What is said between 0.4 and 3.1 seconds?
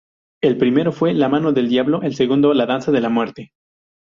El primero fue "La mano del diablo", el segundo "La danza de la